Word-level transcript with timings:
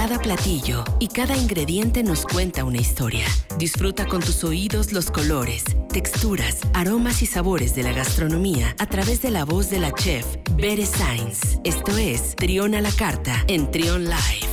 Cada 0.00 0.18
platillo 0.18 0.82
y 0.98 1.08
cada 1.08 1.36
ingrediente 1.36 2.02
nos 2.02 2.24
cuenta 2.24 2.64
una 2.64 2.78
historia. 2.78 3.26
Disfruta 3.58 4.06
con 4.06 4.22
tus 4.22 4.44
oídos 4.44 4.94
los 4.94 5.10
colores, 5.10 5.62
texturas, 5.92 6.60
aromas 6.72 7.20
y 7.20 7.26
sabores 7.26 7.74
de 7.74 7.82
la 7.82 7.92
gastronomía 7.92 8.74
a 8.78 8.86
través 8.86 9.20
de 9.20 9.30
la 9.30 9.44
voz 9.44 9.68
de 9.68 9.78
la 9.78 9.92
chef 9.92 10.24
Bere 10.56 10.86
Sainz. 10.86 11.60
Esto 11.64 11.98
es 11.98 12.34
Trión 12.34 12.74
a 12.74 12.80
la 12.80 12.90
Carta 12.92 13.44
en 13.46 13.70
Trión 13.70 14.04
Live. 14.04 14.48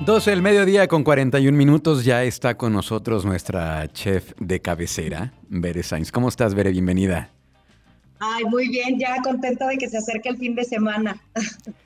12 0.00 0.30
del 0.30 0.42
mediodía 0.42 0.88
con 0.88 1.04
41 1.04 1.56
minutos. 1.56 2.04
Ya 2.04 2.24
está 2.24 2.56
con 2.56 2.72
nosotros 2.72 3.24
nuestra 3.24 3.86
chef 3.92 4.32
de 4.40 4.60
cabecera, 4.60 5.32
Bere 5.48 5.84
Sainz. 5.84 6.10
¿Cómo 6.10 6.28
estás, 6.28 6.56
Bere? 6.56 6.72
Bienvenida. 6.72 7.30
Ay, 8.20 8.44
muy 8.44 8.68
bien, 8.68 8.98
ya 8.98 9.16
contenta 9.22 9.66
de 9.66 9.78
que 9.78 9.88
se 9.88 9.96
acerque 9.96 10.28
el 10.28 10.36
fin 10.36 10.54
de 10.54 10.64
semana. 10.64 11.18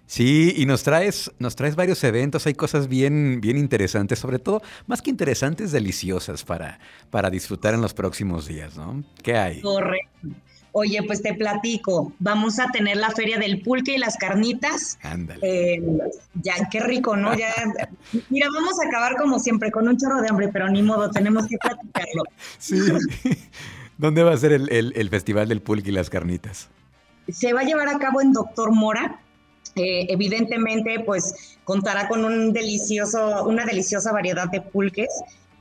Sí, 0.07 0.53
y 0.57 0.67
nos 0.67 0.83
traes, 0.83 1.31
nos 1.39 1.57
traes 1.57 1.77
varios 1.77 2.03
eventos, 2.05 2.47
hay 2.47 2.55
cosas 2.55 2.89
bien, 2.89 3.41
bien 3.41 3.57
interesantes, 3.57 4.19
sobre 4.19 4.39
todo, 4.39 4.61
más 4.87 5.01
que 5.01 5.11
interesantes, 5.11 5.73
deliciosas 5.73 6.45
para, 6.45 6.81
para 7.11 7.31
disfrutar 7.31 7.75
en 7.75 7.81
los 7.81 7.95
próximos 7.95 8.47
días, 8.47 8.77
¿no? 8.77 9.03
¿Qué 9.23 9.37
hay? 9.37 9.61
Correcto. 9.61 10.29
Oye, 10.77 11.01
pues 11.05 11.23
te 11.23 11.35
platico, 11.35 12.13
vamos 12.19 12.59
a 12.59 12.69
tener 12.73 12.97
la 12.97 13.11
feria 13.11 13.39
del 13.39 13.63
pulque 13.63 13.95
y 13.95 13.99
las 13.99 14.17
carnitas. 14.17 14.99
Ándale. 15.03 15.41
Eh, 15.43 15.83
ya, 16.43 16.69
qué 16.69 16.81
rico, 16.81 17.17
¿no? 17.17 17.33
Ya, 17.39 17.55
mira, 18.29 18.49
vamos 18.53 18.73
a 18.83 18.89
acabar 18.89 19.15
como 19.17 19.39
siempre 19.39 19.71
con 19.71 19.87
un 19.87 19.97
chorro 19.97 20.21
de 20.21 20.29
hambre, 20.29 20.49
pero 20.53 20.69
ni 20.69 20.83
modo, 20.83 21.09
tenemos 21.11 21.47
que 21.47 21.59
platicarlo. 21.59 22.25
Sí. 22.59 22.81
¿Dónde 23.99 24.23
va 24.23 24.33
a 24.33 24.37
ser 24.37 24.53
el, 24.53 25.09
Festival 25.11 25.49
del 25.49 25.63
Pulque 25.63 25.91
y 25.91 25.93
las 25.93 26.11
Carnitas? 26.11 26.69
Se 27.29 27.53
va 27.53 27.61
a 27.61 27.65
llevar 27.65 27.89
a 27.89 27.99
cabo 27.99 28.21
en 28.21 28.33
Doctor 28.33 28.73
Mora. 28.73 29.21
Eh, 29.77 30.07
evidentemente, 30.11 31.01
pues 31.01 31.57
contará 31.65 32.09
con 32.09 32.25
un 32.25 32.53
delicioso, 32.53 33.45
una 33.45 33.65
deliciosa 33.65 34.13
variedad 34.13 34.49
de 34.49 34.61
pulques. 34.61 35.09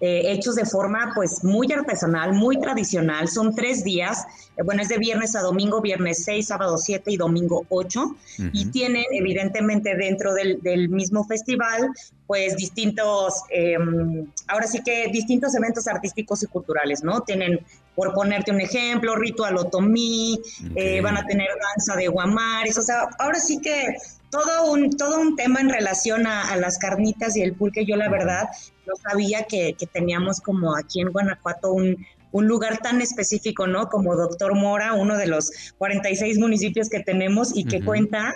Eh, 0.05 0.33
hechos 0.33 0.55
de 0.55 0.65
forma 0.65 1.13
pues 1.15 1.45
muy 1.45 1.71
artesanal, 1.71 2.33
muy 2.33 2.59
tradicional. 2.59 3.29
Son 3.29 3.55
tres 3.55 3.85
días, 3.85 4.25
eh, 4.57 4.61
bueno, 4.61 4.81
es 4.81 4.89
de 4.89 4.97
viernes 4.97 5.33
a 5.33 5.39
domingo, 5.39 5.79
viernes 5.79 6.25
6, 6.25 6.45
sábado 6.45 6.77
7 6.77 7.09
y 7.09 7.15
domingo 7.15 7.65
8. 7.69 8.13
Y 8.51 8.65
tienen 8.65 9.05
evidentemente 9.11 9.95
dentro 9.95 10.33
del, 10.33 10.61
del 10.61 10.89
mismo 10.89 11.23
festival 11.23 11.89
pues 12.27 12.57
distintos, 12.57 13.43
em, 13.49 14.27
ahora 14.47 14.67
sí 14.67 14.81
que 14.83 15.07
distintos 15.07 15.55
eventos 15.55 15.87
artísticos 15.87 16.43
y 16.43 16.47
culturales, 16.47 17.01
¿no? 17.01 17.21
Tienen, 17.21 17.59
por 17.95 18.13
ponerte 18.13 18.51
un 18.51 18.59
ejemplo, 18.59 19.15
ritual 19.15 19.55
otomí, 19.55 20.41
eh, 20.75 20.99
van 20.99 21.15
a 21.15 21.25
tener 21.25 21.47
danza 21.75 21.95
de 21.95 22.07
guamares, 22.09 22.77
o 22.77 22.81
sea, 22.81 23.07
ahora 23.19 23.39
sí 23.39 23.61
que 23.61 23.95
todo 24.33 24.71
un, 24.71 24.89
todo 24.97 25.21
un 25.21 25.35
tema 25.35 25.61
en 25.61 25.69
relación 25.69 26.25
a, 26.25 26.55
las 26.55 26.79
carnitas 26.79 27.37
y 27.37 27.43
el 27.43 27.53
pulque. 27.53 27.85
Yo 27.85 27.95
la 27.95 28.09
verdad 28.09 28.49
no 28.87 28.95
sabía 28.95 29.43
que, 29.43 29.75
teníamos 29.93 30.41
como 30.41 30.75
aquí 30.75 31.01
en 31.01 31.11
Guanajuato 31.11 31.71
un, 31.71 32.03
un 32.31 32.47
lugar 32.47 32.79
tan 32.79 32.99
específico, 32.99 33.67
¿no? 33.67 33.89
Como 33.89 34.15
Doctor 34.15 34.55
Mora, 34.55 34.93
uno 34.93 35.17
de 35.17 35.27
los 35.27 35.51
46 35.77 36.39
municipios 36.39 36.89
que 36.89 37.01
tenemos 37.01 37.55
y 37.55 37.65
que 37.65 37.85
cuenta 37.85 38.33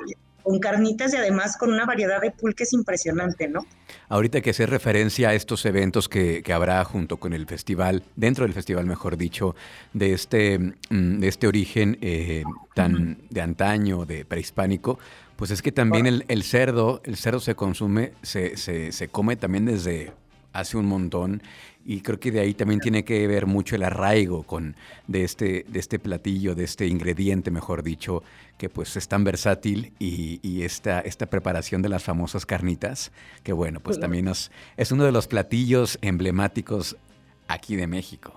con 0.47 0.59
carnitas 0.59 1.13
y 1.13 1.17
además 1.17 1.57
con 1.57 1.73
una 1.73 1.85
variedad 1.85 2.21
de 2.21 2.31
pulques 2.31 2.71
impresionante, 2.71 3.49
¿no? 3.49 3.65
Ahorita 4.07 4.39
que 4.39 4.51
hace 4.51 4.65
referencia 4.65 5.27
a 5.29 5.33
estos 5.33 5.65
eventos 5.65 6.07
que, 6.07 6.41
habrá 6.53 6.81
junto 6.85 7.17
con 7.17 7.33
el 7.33 7.45
festival, 7.47 8.03
dentro 8.15 8.45
del 8.45 8.53
festival, 8.53 8.85
mejor 8.85 9.17
dicho, 9.17 9.57
de 9.91 10.13
este, 10.13 10.57
mm, 10.57 11.19
de 11.19 11.27
este 11.27 11.47
origen 11.47 11.97
eh, 11.99 12.43
tan 12.75 13.17
de 13.29 13.41
antaño, 13.41 14.05
de 14.05 14.23
prehispánico, 14.23 14.99
pues 15.35 15.51
es 15.51 15.61
que 15.61 15.73
también 15.73 16.05
el, 16.05 16.43
cerdo, 16.43 17.01
el 17.03 17.17
cerdo 17.17 17.41
se 17.41 17.53
consume, 17.53 18.13
se, 18.21 18.55
se, 18.55 18.93
se, 18.93 19.09
come 19.09 19.35
también 19.35 19.65
desde 19.65 20.13
hace 20.53 20.77
un 20.77 20.85
montón 20.85 21.41
y 21.85 22.01
creo 22.01 22.19
que 22.19 22.31
de 22.31 22.41
ahí 22.41 22.53
también 22.53 22.81
tiene 22.81 23.05
que 23.05 23.25
ver 23.27 23.45
mucho 23.45 23.75
el 23.75 23.83
arraigo 23.83 24.43
con, 24.43 24.75
de, 25.07 25.23
este, 25.23 25.65
de 25.69 25.79
este 25.79 25.99
platillo, 25.99 26.53
de 26.53 26.65
este 26.65 26.85
ingrediente, 26.85 27.49
mejor 27.49 27.81
dicho, 27.81 28.23
que 28.57 28.67
pues 28.67 28.97
es 28.97 29.07
tan 29.07 29.23
versátil 29.23 29.93
y, 29.97 30.39
y 30.41 30.63
esta, 30.63 30.99
esta 30.99 31.27
preparación 31.27 31.81
de 31.81 31.89
las 31.89 32.03
famosas 32.03 32.45
carnitas, 32.45 33.13
que 33.43 33.53
bueno, 33.53 33.79
pues 33.79 33.99
también 33.99 34.25
nos, 34.25 34.51
es 34.75 34.91
uno 34.91 35.05
de 35.05 35.13
los 35.13 35.27
platillos 35.27 35.97
emblemáticos 36.01 36.97
aquí 37.47 37.77
de 37.77 37.87
México. 37.87 38.33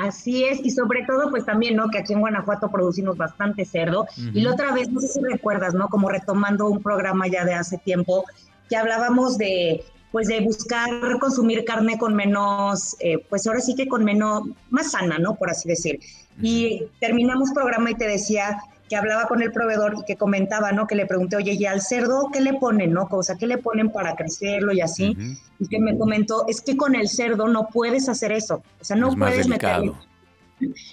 Así 0.00 0.44
es, 0.44 0.60
y 0.64 0.70
sobre 0.70 1.04
todo, 1.06 1.30
pues 1.30 1.44
también, 1.44 1.74
¿no? 1.74 1.88
Que 1.88 1.98
aquí 1.98 2.12
en 2.12 2.20
Guanajuato 2.20 2.70
producimos 2.70 3.16
bastante 3.16 3.64
cerdo. 3.64 4.06
Y 4.32 4.42
la 4.42 4.52
otra 4.52 4.72
vez, 4.72 4.90
no 4.90 5.00
sé 5.00 5.08
si 5.08 5.20
recuerdas, 5.20 5.74
¿no? 5.74 5.88
Como 5.88 6.08
retomando 6.08 6.66
un 6.66 6.82
programa 6.82 7.26
ya 7.26 7.44
de 7.44 7.54
hace 7.54 7.78
tiempo, 7.78 8.24
que 8.68 8.76
hablábamos 8.76 9.38
de, 9.38 9.84
pues 10.16 10.28
de 10.28 10.40
buscar 10.40 10.88
consumir 11.20 11.62
carne 11.66 11.98
con 11.98 12.14
menos, 12.14 12.96
eh, 13.00 13.18
pues 13.28 13.46
ahora 13.46 13.60
sí 13.60 13.74
que 13.74 13.86
con 13.86 14.02
menos, 14.02 14.44
más 14.70 14.92
sana, 14.92 15.18
¿no? 15.18 15.34
Por 15.34 15.50
así 15.50 15.68
decir. 15.68 16.00
Y 16.40 16.84
terminamos 17.00 17.50
programa 17.52 17.90
y 17.90 17.96
te 17.96 18.08
decía 18.08 18.56
que 18.88 18.96
hablaba 18.96 19.28
con 19.28 19.42
el 19.42 19.52
proveedor 19.52 19.96
y 20.00 20.04
que 20.06 20.16
comentaba, 20.16 20.72
¿no? 20.72 20.86
Que 20.86 20.94
le 20.94 21.04
pregunté, 21.04 21.36
oye, 21.36 21.52
¿y 21.52 21.66
al 21.66 21.82
cerdo 21.82 22.30
qué 22.32 22.40
le 22.40 22.54
ponen, 22.54 22.94
no? 22.94 23.06
O 23.10 23.22
sea, 23.22 23.36
¿qué 23.36 23.46
le 23.46 23.58
ponen 23.58 23.92
para 23.92 24.16
crecerlo 24.16 24.72
y 24.72 24.80
así? 24.80 25.14
Y 25.58 25.68
que 25.68 25.78
me 25.78 25.98
comentó, 25.98 26.46
es 26.48 26.62
que 26.62 26.78
con 26.78 26.94
el 26.94 27.10
cerdo 27.10 27.46
no 27.48 27.68
puedes 27.68 28.08
hacer 28.08 28.32
eso. 28.32 28.62
O 28.80 28.84
sea, 28.84 28.96
no 28.96 29.14
puedes 29.14 29.46
meter. 29.48 29.92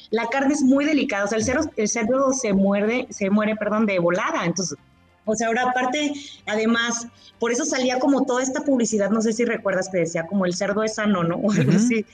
La 0.10 0.28
carne 0.28 0.54
es 0.54 0.64
muy 0.64 0.84
delicada, 0.84 1.24
o 1.24 1.28
sea, 1.30 1.38
el 1.38 1.46
cerdo, 1.46 1.72
el 1.78 1.88
cerdo 1.88 2.34
se 2.34 2.52
muerde, 2.52 3.08
se 3.10 3.30
muere, 3.30 3.56
perdón, 3.56 3.86
de 3.86 4.00
volada. 4.00 4.44
Entonces, 4.44 4.78
o 5.26 5.36
sea, 5.36 5.48
ahora 5.48 5.70
aparte, 5.70 6.14
además, 6.46 7.08
por 7.40 7.52
eso 7.52 7.66
salía 7.66 8.00
como 8.00 8.26
toda 8.26 8.44
esta 8.44 8.62
publicidad, 8.62 9.10
no 9.10 9.22
sé 9.22 9.34
si 9.34 9.46
recuerdas 9.46 9.90
que 9.90 10.00
decía 10.00 10.26
como 10.28 10.46
el 10.46 10.54
cerdo 10.54 10.84
es 10.84 10.96
sano, 10.96 11.24
¿no? 11.24 11.36
O 11.44 11.52
algo 11.52 11.72
así. 11.72 12.06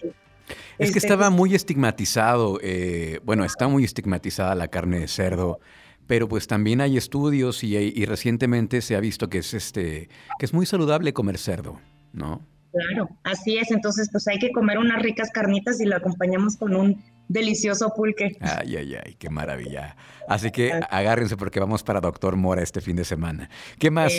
Es 0.77 0.91
que 0.91 0.97
este, 0.97 0.99
estaba 0.99 1.27
pues 1.27 1.37
muy 1.37 1.55
estigmatizado, 1.55 2.59
eh, 2.61 3.19
bueno, 3.23 3.45
está 3.45 3.67
muy 3.67 3.83
estigmatizada 3.83 4.55
la 4.55 4.67
carne 4.67 4.99
de 4.99 5.07
cerdo, 5.07 5.59
pero 6.07 6.27
pues 6.27 6.47
también 6.47 6.81
hay 6.81 6.97
estudios 6.97 7.63
y, 7.63 8.05
recientemente 8.05 8.81
se 8.81 8.95
ha 8.95 8.99
visto 8.99 9.29
que 9.29 9.39
es 9.39 9.53
este, 9.53 10.09
que 10.39 10.45
es 10.45 10.53
muy 10.53 10.65
saludable 10.65 11.13
comer 11.13 11.37
cerdo, 11.37 11.79
¿no? 12.13 12.41
Claro, 12.71 13.09
así 13.23 13.57
es. 13.57 13.69
Entonces, 13.71 14.09
pues 14.11 14.27
hay 14.27 14.39
que 14.39 14.51
comer 14.51 14.79
unas 14.79 15.01
ricas 15.01 15.29
carnitas 15.31 15.79
y 15.81 15.85
lo 15.85 15.95
acompañamos 15.95 16.57
con 16.57 16.75
un 16.75 17.03
delicioso 17.29 17.93
pulque. 17.95 18.35
Ay, 18.41 18.75
ay, 18.75 18.95
ay, 18.95 19.15
qué 19.17 19.29
maravilla. 19.29 19.95
Así 20.27 20.51
que 20.51 20.73
agárrense 20.89 21.37
porque 21.37 21.61
vamos 21.61 21.83
para 21.83 22.01
Doctor 22.01 22.35
Mora 22.35 22.61
este 22.61 22.81
fin 22.81 22.97
de 22.97 23.05
semana. 23.05 23.49
¿Qué 23.77 23.89
más? 23.89 24.11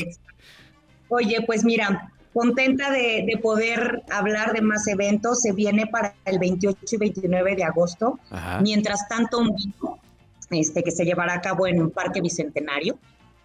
Oye, 1.09 1.43
pues 1.45 1.65
mira, 1.65 2.13
contenta 2.33 2.91
de, 2.91 3.39
poder 3.43 4.03
hablar 4.11 4.53
de 4.53 4.63
más 4.63 4.87
eventos. 4.87 5.43
Se 5.43 5.53
viene 5.53 5.87
para 5.87 6.15
el 6.25 6.39
28 6.39 6.79
y 6.93 6.97
29 6.97 7.57
de 7.57 7.65
agosto. 7.65 8.19
Mientras 8.63 9.07
tanto, 9.09 9.39
un 9.39 9.55
vino 9.55 9.99
este, 10.51 10.83
que 10.83 10.93
se 10.93 11.05
llevará 11.05 11.35
a 11.35 11.41
cabo 11.41 11.67
en 11.67 11.83
un 11.83 11.91
Parque 11.91 12.21
Bicentenario. 12.21 12.97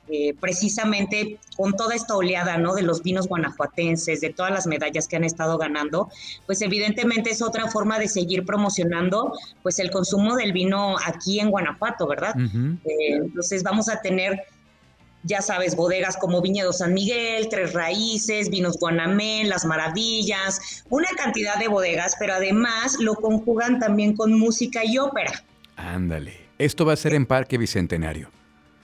Eh, 0.07 0.35
precisamente 0.39 1.39
con 1.57 1.75
toda 1.75 1.95
esta 1.95 2.15
oleada 2.15 2.59
¿no? 2.59 2.75
de 2.75 2.83
los 2.83 3.01
vinos 3.01 3.27
guanajuatenses, 3.27 4.21
de 4.21 4.29
todas 4.29 4.51
las 4.51 4.67
medallas 4.67 5.07
que 5.07 5.15
han 5.15 5.23
estado 5.23 5.57
ganando, 5.57 6.09
pues 6.45 6.61
evidentemente 6.61 7.31
es 7.31 7.41
otra 7.41 7.71
forma 7.71 7.97
de 7.97 8.07
seguir 8.07 8.45
promocionando 8.45 9.33
pues 9.63 9.79
el 9.79 9.89
consumo 9.89 10.35
del 10.35 10.53
vino 10.53 10.95
aquí 11.03 11.39
en 11.39 11.49
Guanajuato, 11.49 12.05
¿verdad? 12.05 12.35
Eh, 12.37 13.15
entonces 13.15 13.63
vamos 13.63 13.89
a 13.89 13.99
tener 13.99 14.43
ya 15.23 15.41
sabes, 15.41 15.75
bodegas 15.75 16.17
como 16.17 16.39
Viñedo 16.39 16.71
San 16.71 16.93
Miguel, 16.93 17.47
Tres 17.49 17.73
Raíces, 17.73 18.51
Vinos 18.51 18.77
Guanamén, 18.77 19.49
Las 19.49 19.65
Maravillas, 19.65 20.83
una 20.89 21.09
cantidad 21.17 21.57
de 21.57 21.67
bodegas, 21.67 22.15
pero 22.19 22.35
además 22.35 22.97
lo 22.99 23.15
conjugan 23.15 23.79
también 23.79 24.15
con 24.15 24.33
música 24.33 24.85
y 24.85 24.99
ópera. 24.99 25.43
Ándale. 25.77 26.45
Esto 26.59 26.85
va 26.85 26.93
a 26.93 26.95
ser 26.95 27.15
en 27.15 27.25
Parque 27.25 27.57
Bicentenario. 27.57 28.29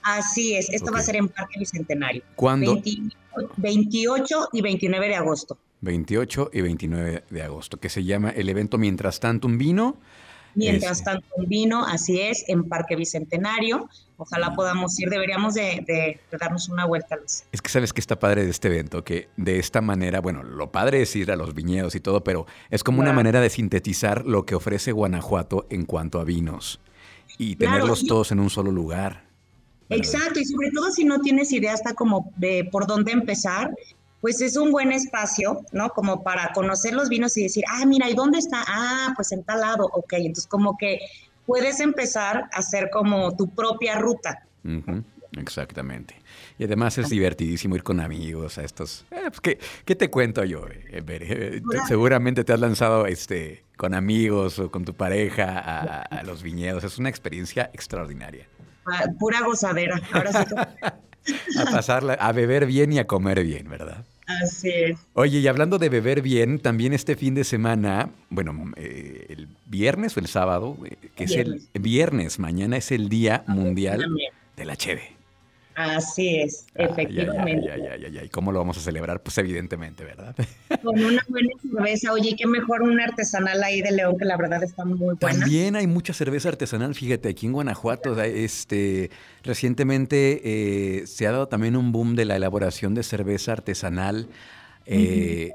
Así 0.02 0.54
es, 0.54 0.68
esto 0.70 0.92
va 0.92 0.98
a 0.98 1.02
ser 1.02 1.16
en 1.16 1.28
Parque 1.28 1.58
Bicentenario. 1.58 2.22
¿Cuándo? 2.36 2.80
28 3.56 4.48
y 4.52 4.62
29 4.62 5.08
de 5.08 5.14
agosto. 5.16 5.58
28 5.80 6.50
y 6.52 6.60
29 6.60 7.24
de 7.28 7.42
agosto, 7.42 7.80
que 7.80 7.88
se 7.88 8.04
llama 8.04 8.30
el 8.30 8.48
evento 8.48 8.78
Mientras 8.78 9.20
tanto 9.20 9.48
un 9.48 9.58
vino 9.58 9.98
Mientras 10.54 11.02
tanto, 11.02 11.26
el 11.38 11.46
vino, 11.46 11.84
así 11.86 12.20
es, 12.20 12.44
en 12.48 12.68
Parque 12.68 12.96
Bicentenario. 12.96 13.88
Ojalá 14.16 14.54
podamos 14.54 14.98
ir, 15.00 15.08
deberíamos 15.08 15.54
de, 15.54 16.20
darnos 16.38 16.68
una 16.68 16.84
vuelta. 16.84 17.18
Es 17.50 17.62
que 17.62 17.68
sabes 17.70 17.92
que 17.92 18.00
está 18.00 18.18
padre 18.18 18.44
de 18.44 18.50
este 18.50 18.68
evento, 18.68 19.02
que 19.02 19.28
de 19.36 19.58
esta 19.58 19.80
manera, 19.80 20.20
bueno, 20.20 20.42
lo 20.42 20.70
padre 20.70 21.02
es 21.02 21.16
ir 21.16 21.32
a 21.32 21.36
los 21.36 21.54
viñedos 21.54 21.94
y 21.94 22.00
todo, 22.00 22.22
pero 22.22 22.46
es 22.70 22.84
como 22.84 23.00
una 23.00 23.12
manera 23.12 23.40
de 23.40 23.50
sintetizar 23.50 24.26
lo 24.26 24.44
que 24.44 24.54
ofrece 24.54 24.92
Guanajuato 24.92 25.66
en 25.70 25.86
cuanto 25.86 26.20
a 26.20 26.24
vinos 26.24 26.80
y 27.38 27.56
tenerlos 27.56 28.06
todos 28.06 28.30
en 28.32 28.40
un 28.40 28.50
solo 28.50 28.70
lugar. 28.70 29.31
Exacto, 29.94 30.40
y 30.40 30.44
sobre 30.44 30.70
todo 30.70 30.90
si 30.90 31.04
no 31.04 31.20
tienes 31.20 31.52
idea 31.52 31.72
hasta 31.72 31.94
como 31.94 32.32
de 32.36 32.68
por 32.70 32.86
dónde 32.86 33.12
empezar, 33.12 33.70
pues 34.20 34.40
es 34.40 34.56
un 34.56 34.70
buen 34.70 34.92
espacio, 34.92 35.62
¿no? 35.72 35.90
Como 35.90 36.22
para 36.22 36.52
conocer 36.52 36.94
los 36.94 37.08
vinos 37.08 37.36
y 37.36 37.42
decir, 37.42 37.64
ah, 37.68 37.84
mira, 37.84 38.08
¿y 38.08 38.14
dónde 38.14 38.38
está? 38.38 38.62
Ah, 38.66 39.12
pues 39.16 39.32
en 39.32 39.42
tal 39.42 39.60
lado, 39.60 39.90
ok. 39.92 40.12
Entonces, 40.14 40.46
como 40.46 40.76
que 40.76 41.00
puedes 41.44 41.80
empezar 41.80 42.48
a 42.52 42.58
hacer 42.58 42.88
como 42.90 43.36
tu 43.36 43.48
propia 43.48 43.98
ruta. 43.98 44.46
Exactamente. 45.38 46.14
Y 46.58 46.64
además 46.64 46.98
es 46.98 47.08
divertidísimo 47.08 47.74
ir 47.74 47.82
con 47.82 48.00
amigos 48.00 48.58
a 48.58 48.64
estos... 48.64 49.04
Eh, 49.10 49.30
pues, 49.30 49.58
¿qué, 49.84 49.96
te 49.96 50.10
cuento 50.10 50.44
yo? 50.44 50.66
Eh, 50.68 51.02
eh, 51.06 51.62
seguramente 51.88 52.44
te 52.44 52.52
has 52.52 52.60
lanzado 52.60 53.06
este, 53.06 53.64
con 53.76 53.94
amigos 53.94 54.58
o 54.58 54.70
con 54.70 54.84
tu 54.84 54.94
pareja 54.94 56.02
a, 56.02 56.22
los 56.22 56.42
viñedos. 56.42 56.84
Es 56.84 56.98
una 56.98 57.08
experiencia 57.08 57.70
extraordinaria. 57.72 58.46
Ah, 58.86 59.04
pura 59.18 59.40
gozadera. 59.42 60.00
Ahora 60.12 60.32
sí. 60.32 60.54
a 61.58 61.64
pasarla, 61.70 62.14
a 62.14 62.32
beber 62.32 62.66
bien 62.66 62.92
y 62.92 62.98
a 62.98 63.06
comer 63.06 63.42
bien, 63.44 63.68
¿verdad? 63.68 64.04
Así 64.26 64.70
es. 64.70 64.98
Oye, 65.14 65.38
y 65.40 65.48
hablando 65.48 65.78
de 65.78 65.88
beber 65.88 66.22
bien, 66.22 66.58
también 66.58 66.92
este 66.92 67.16
fin 67.16 67.34
de 67.34 67.44
semana, 67.44 68.10
bueno, 68.30 68.72
el 68.76 69.48
viernes 69.66 70.16
o 70.16 70.20
el 70.20 70.26
sábado, 70.26 70.76
que 71.14 71.24
es 71.24 71.32
el 71.32 71.62
viernes, 71.74 72.38
mañana 72.38 72.76
es 72.76 72.92
el 72.92 73.08
Día 73.08 73.44
Mundial 73.46 74.06
de 74.56 74.64
la 74.64 74.76
Cheve. 74.76 75.11
Así 75.82 76.40
es, 76.40 76.66
efectivamente. 76.74 77.68
¿Y 78.24 78.28
cómo 78.28 78.52
lo 78.52 78.58
vamos 78.58 78.78
a 78.78 78.80
celebrar? 78.80 79.22
Pues 79.22 79.36
evidentemente, 79.38 80.04
¿verdad? 80.04 80.34
Con 80.82 81.02
una 81.02 81.22
buena 81.28 81.50
cerveza. 81.60 82.12
Oye, 82.12 82.34
qué 82.36 82.46
mejor 82.46 82.82
una 82.82 83.04
artesanal 83.04 83.62
ahí 83.62 83.82
de 83.82 83.92
León, 83.92 84.16
que 84.18 84.24
la 84.24 84.36
verdad 84.36 84.62
está 84.62 84.84
muy 84.84 85.14
buena. 85.14 85.40
También 85.40 85.76
hay 85.76 85.86
mucha 85.86 86.12
cerveza 86.12 86.48
artesanal, 86.50 86.94
fíjate, 86.94 87.28
aquí 87.28 87.46
en 87.46 87.52
Guanajuato, 87.52 88.20
este, 88.22 89.10
recientemente 89.42 90.40
eh, 90.44 91.06
se 91.06 91.26
ha 91.26 91.32
dado 91.32 91.48
también 91.48 91.76
un 91.76 91.92
boom 91.92 92.14
de 92.14 92.24
la 92.24 92.36
elaboración 92.36 92.94
de 92.94 93.02
cerveza 93.02 93.52
artesanal. 93.52 94.28
Eh, 94.86 95.52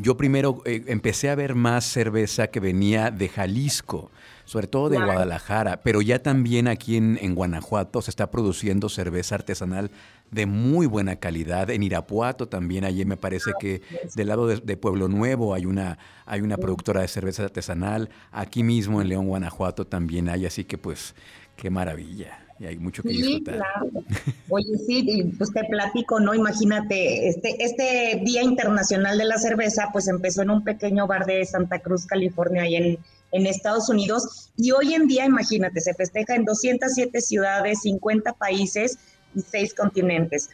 yo 0.00 0.16
primero 0.16 0.62
eh, 0.64 0.84
empecé 0.86 1.30
a 1.30 1.34
ver 1.34 1.54
más 1.54 1.84
cerveza 1.84 2.48
que 2.48 2.60
venía 2.60 3.10
de 3.10 3.28
Jalisco 3.28 4.10
sobre 4.48 4.66
todo 4.66 4.88
de 4.88 4.96
Guadalajara, 4.96 5.82
pero 5.82 6.00
ya 6.00 6.22
también 6.22 6.68
aquí 6.68 6.96
en, 6.96 7.34
Guanajuato 7.34 8.00
se 8.00 8.10
está 8.10 8.30
produciendo 8.30 8.88
cerveza 8.88 9.34
artesanal 9.34 9.90
de 10.30 10.46
muy 10.46 10.86
buena 10.86 11.16
calidad. 11.16 11.68
En 11.68 11.82
Irapuato 11.82 12.48
también, 12.48 12.86
allí 12.86 13.04
me 13.04 13.18
parece 13.18 13.50
que 13.60 13.82
del 14.14 14.28
lado 14.28 14.46
de, 14.46 14.76
Pueblo 14.78 15.06
Nuevo 15.06 15.52
hay 15.52 15.66
una, 15.66 15.98
hay 16.24 16.40
una 16.40 16.56
productora 16.56 17.02
de 17.02 17.08
cerveza 17.08 17.44
artesanal. 17.44 18.08
Aquí 18.32 18.62
mismo 18.62 19.02
en 19.02 19.10
León, 19.10 19.26
Guanajuato 19.26 19.86
también 19.86 20.30
hay, 20.30 20.46
así 20.46 20.64
que 20.64 20.78
pues 20.78 21.14
qué 21.56 21.68
maravilla. 21.68 22.47
Y 22.58 22.66
hay 22.66 22.78
mucho 22.78 23.02
que 23.02 23.10
disfrutar. 23.10 23.56
Claro. 23.56 23.90
Oye, 24.48 24.78
sí, 24.86 25.32
pues 25.38 25.52
te 25.52 25.64
platico, 25.64 26.18
¿no? 26.20 26.34
Imagínate, 26.34 27.28
este, 27.28 27.62
este 27.62 28.20
Día 28.24 28.42
Internacional 28.42 29.16
de 29.18 29.24
la 29.24 29.38
Cerveza, 29.38 29.90
pues 29.92 30.08
empezó 30.08 30.42
en 30.42 30.50
un 30.50 30.64
pequeño 30.64 31.06
bar 31.06 31.26
de 31.26 31.44
Santa 31.44 31.78
Cruz, 31.78 32.06
California, 32.06 32.62
ahí 32.62 32.76
en, 32.76 32.98
en 33.32 33.46
Estados 33.46 33.88
Unidos. 33.88 34.50
Y 34.56 34.72
hoy 34.72 34.94
en 34.94 35.06
día, 35.06 35.24
imagínate, 35.24 35.80
se 35.80 35.94
festeja 35.94 36.34
en 36.34 36.44
207 36.44 37.20
ciudades, 37.20 37.82
50 37.82 38.32
países 38.32 38.98
y 39.34 39.42
6 39.42 39.74
continentes. 39.74 40.50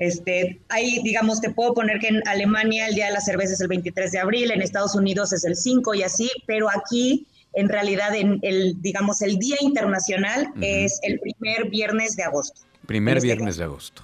Este, 0.00 0.58
ahí, 0.70 1.00
digamos, 1.04 1.42
te 1.42 1.50
puedo 1.50 1.74
poner 1.74 1.98
que 1.98 2.08
en 2.08 2.26
Alemania 2.26 2.86
el 2.88 2.94
Día 2.94 3.06
de 3.06 3.12
la 3.12 3.20
Cerveza 3.20 3.52
es 3.52 3.60
el 3.60 3.68
23 3.68 4.10
de 4.10 4.18
abril, 4.18 4.50
en 4.50 4.62
Estados 4.62 4.94
Unidos 4.94 5.32
es 5.34 5.44
el 5.44 5.54
5 5.54 5.94
y 5.94 6.02
así, 6.02 6.30
pero 6.46 6.68
aquí, 6.70 7.26
en 7.52 7.68
realidad, 7.68 8.14
en 8.14 8.38
el, 8.42 8.80
digamos, 8.80 9.22
el 9.22 9.38
Día 9.38 9.56
Internacional 9.60 10.52
es 10.60 11.00
el 11.02 11.18
primer 11.20 11.68
viernes 11.70 12.16
de 12.16 12.22
agosto. 12.22 12.60
Primer 12.86 13.18
este 13.18 13.26
viernes 13.26 13.56
de 13.56 13.64
agosto. 13.64 14.02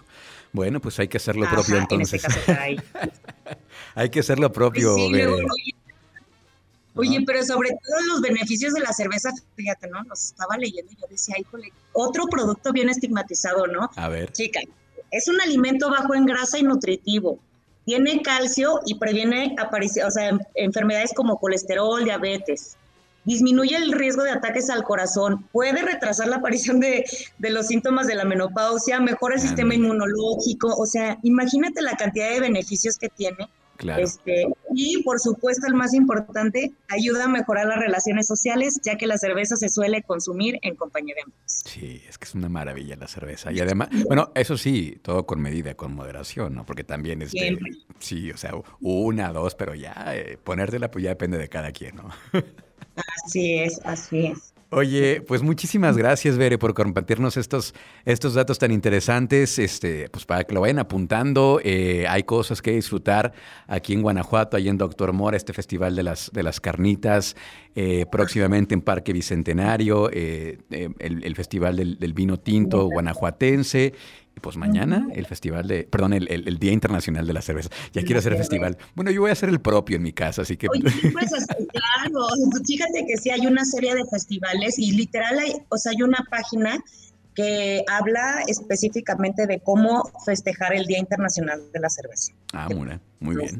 Bueno, 0.52 0.80
pues 0.80 0.98
hay 0.98 1.08
que 1.08 1.18
hacer 1.18 1.36
lo 1.36 1.48
propio 1.48 1.78
este 1.78 1.94
entonces. 1.94 2.22
hay 3.94 4.10
que 4.10 4.20
hacer 4.20 4.38
lo 4.38 4.52
propio. 4.52 4.96
Oye, 6.96 7.22
pero 7.26 7.44
sobre 7.44 7.68
todo 7.68 8.00
los 8.08 8.22
beneficios 8.22 8.72
de 8.72 8.80
la 8.80 8.92
cerveza, 8.92 9.30
fíjate, 9.54 9.86
¿no? 9.88 10.02
Los 10.04 10.24
estaba 10.24 10.56
leyendo 10.56 10.90
y 10.92 10.96
yo 10.96 11.06
decía, 11.10 11.36
híjole, 11.38 11.70
otro 11.92 12.24
producto 12.26 12.72
bien 12.72 12.88
estigmatizado, 12.88 13.66
¿no? 13.66 13.90
A 13.96 14.08
ver. 14.08 14.32
Chica, 14.32 14.60
es 15.10 15.28
un 15.28 15.38
alimento 15.40 15.90
bajo 15.90 16.14
en 16.14 16.24
grasa 16.24 16.58
y 16.58 16.62
nutritivo. 16.62 17.38
Tiene 17.84 18.22
calcio 18.22 18.80
y 18.86 18.94
previene 18.94 19.54
aparición, 19.58 20.08
o 20.08 20.10
sea, 20.10 20.38
enfermedades 20.54 21.12
como 21.14 21.38
colesterol, 21.38 22.02
diabetes. 22.02 22.76
Disminuye 23.26 23.76
el 23.76 23.92
riesgo 23.92 24.22
de 24.22 24.30
ataques 24.30 24.70
al 24.70 24.82
corazón, 24.82 25.46
puede 25.52 25.82
retrasar 25.82 26.28
la 26.28 26.36
aparición 26.36 26.80
de, 26.80 27.04
de 27.38 27.50
los 27.50 27.66
síntomas 27.66 28.06
de 28.06 28.14
la 28.14 28.24
menopausia, 28.24 28.98
mejora 29.00 29.34
el 29.34 29.40
sistema 29.42 29.74
inmunológico, 29.74 30.74
o 30.74 30.86
sea, 30.86 31.18
imagínate 31.22 31.82
la 31.82 31.96
cantidad 31.96 32.30
de 32.30 32.40
beneficios 32.40 32.96
que 32.96 33.10
tiene 33.10 33.48
este, 33.98 34.46
y 34.74 35.02
por 35.02 35.20
supuesto, 35.20 35.66
el 35.66 35.74
más 35.74 35.94
importante, 35.94 36.72
ayuda 36.88 37.24
a 37.24 37.28
mejorar 37.28 37.66
las 37.66 37.78
relaciones 37.78 38.26
sociales, 38.26 38.80
ya 38.82 38.96
que 38.96 39.06
la 39.06 39.18
cerveza 39.18 39.56
se 39.56 39.68
suele 39.68 40.02
consumir 40.02 40.58
en 40.62 40.76
compañía 40.76 41.14
de 41.14 41.22
amigos. 41.22 41.42
Sí, 41.46 42.02
es 42.08 42.18
que 42.18 42.24
es 42.24 42.34
una 42.34 42.48
maravilla 42.48 42.96
la 42.96 43.08
cerveza. 43.08 43.52
Y 43.52 43.60
además, 43.60 43.88
bueno, 44.06 44.30
eso 44.34 44.56
sí, 44.56 44.98
todo 45.02 45.26
con 45.26 45.40
medida, 45.40 45.74
con 45.74 45.94
moderación, 45.94 46.54
¿no? 46.54 46.64
Porque 46.64 46.84
también 46.84 47.22
es 47.22 47.34
este, 47.34 47.58
sí, 47.98 48.30
o 48.30 48.36
sea, 48.36 48.52
una, 48.80 49.32
dos, 49.32 49.54
pero 49.54 49.74
ya 49.74 49.94
eh, 50.14 50.38
ponértela 50.42 50.90
pues 50.90 51.04
ya 51.04 51.10
depende 51.10 51.38
de 51.38 51.48
cada 51.48 51.72
quien, 51.72 51.96
¿no? 51.96 52.10
así 53.24 53.58
es, 53.58 53.80
así 53.84 54.26
es. 54.26 54.52
Oye, 54.70 55.20
pues 55.20 55.42
muchísimas 55.42 55.96
gracias, 55.96 56.36
Bere, 56.36 56.58
por 56.58 56.74
compartirnos 56.74 57.36
estos, 57.36 57.72
estos 58.04 58.34
datos 58.34 58.58
tan 58.58 58.72
interesantes. 58.72 59.60
Este, 59.60 60.08
pues 60.08 60.26
para 60.26 60.42
que 60.42 60.54
lo 60.54 60.60
vayan 60.60 60.80
apuntando, 60.80 61.60
eh, 61.62 62.04
hay 62.08 62.24
cosas 62.24 62.60
que 62.62 62.72
disfrutar 62.72 63.32
aquí 63.68 63.92
en 63.92 64.02
Guanajuato, 64.02 64.56
ahí 64.56 64.68
en 64.68 64.76
Doctor 64.76 65.12
Mora, 65.12 65.36
este 65.36 65.52
festival 65.52 65.94
de 65.94 66.02
las, 66.02 66.32
de 66.32 66.42
las 66.42 66.60
carnitas, 66.60 67.36
eh, 67.76 68.06
próximamente 68.10 68.74
en 68.74 68.80
Parque 68.80 69.12
Bicentenario, 69.12 70.10
eh, 70.12 70.58
el, 70.70 71.36
festival 71.36 71.76
del, 71.76 71.98
del, 72.00 72.12
vino 72.12 72.36
tinto 72.36 72.86
guanajuatense 72.86 73.94
pues 74.40 74.56
mañana 74.56 75.08
el 75.14 75.26
festival 75.26 75.66
de, 75.66 75.84
perdón, 75.84 76.12
el, 76.12 76.58
Día 76.58 76.72
Internacional 76.72 77.26
de 77.26 77.32
la 77.32 77.42
Cerveza. 77.42 77.70
Ya 77.92 78.02
quiero 78.02 78.18
hacer 78.18 78.32
el 78.32 78.38
festival. 78.38 78.76
Bueno, 78.94 79.10
yo 79.10 79.22
voy 79.22 79.30
a 79.30 79.32
hacer 79.32 79.48
el 79.48 79.60
propio 79.60 79.96
en 79.96 80.02
mi 80.02 80.12
casa, 80.12 80.42
así 80.42 80.56
que... 80.56 80.68
Oye, 80.68 80.82
pues 80.82 81.46
claro, 81.72 82.26
fíjate 82.66 83.04
que 83.06 83.16
sí 83.16 83.30
hay 83.30 83.46
una 83.46 83.64
serie 83.64 83.94
de 83.94 84.04
festivales 84.04 84.78
y 84.78 84.92
literal 84.92 85.38
hay, 85.38 85.52
o 85.68 85.78
sea, 85.78 85.92
hay 85.92 86.02
una 86.02 86.24
página 86.30 86.82
que 87.34 87.84
habla 87.88 88.42
específicamente 88.46 89.46
de 89.46 89.60
cómo 89.60 90.10
festejar 90.24 90.74
el 90.74 90.86
Día 90.86 90.98
Internacional 90.98 91.60
de 91.72 91.80
la 91.80 91.90
Cerveza. 91.90 92.32
Ah, 92.52 92.68
muy, 92.74 92.98
muy 93.20 93.36
bien. 93.36 93.58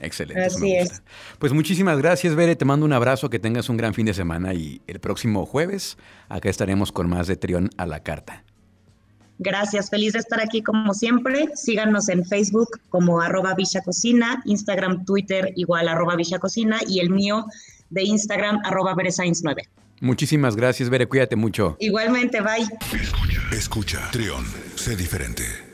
Excelente. 0.00 0.44
Así 0.44 0.74
es. 0.74 1.02
Pues 1.38 1.52
muchísimas 1.52 1.98
gracias, 1.98 2.34
Bere. 2.34 2.56
Te 2.56 2.64
mando 2.64 2.84
un 2.84 2.92
abrazo, 2.92 3.30
que 3.30 3.38
tengas 3.38 3.68
un 3.68 3.76
gran 3.76 3.94
fin 3.94 4.06
de 4.06 4.14
semana 4.14 4.52
y 4.52 4.82
el 4.86 5.00
próximo 5.00 5.46
jueves 5.46 5.96
acá 6.28 6.50
estaremos 6.50 6.92
con 6.92 7.08
más 7.08 7.26
de 7.26 7.36
Trión 7.36 7.70
a 7.76 7.86
la 7.86 8.02
Carta. 8.02 8.43
Gracias, 9.44 9.90
feliz 9.90 10.14
de 10.14 10.20
estar 10.20 10.40
aquí 10.40 10.62
como 10.62 10.94
siempre. 10.94 11.50
Síganos 11.54 12.08
en 12.08 12.24
Facebook 12.24 12.80
como 12.88 13.20
arroba 13.20 13.54
Villa 13.54 13.82
Cocina, 13.82 14.42
Instagram, 14.46 15.04
Twitter 15.04 15.52
igual 15.54 15.86
arroba 15.86 16.16
Villa 16.16 16.38
Cocina 16.38 16.80
y 16.88 17.00
el 17.00 17.10
mío 17.10 17.44
de 17.90 18.04
Instagram 18.04 18.60
arroba 18.64 18.96
9. 18.96 19.68
Muchísimas 20.00 20.56
gracias, 20.56 20.88
Bere, 20.88 21.06
cuídate 21.06 21.36
mucho. 21.36 21.76
Igualmente, 21.78 22.40
bye. 22.40 22.66
Escucha, 22.98 23.40
Escucha, 23.52 24.10
Trión, 24.10 24.44
sé 24.76 24.96
diferente. 24.96 25.73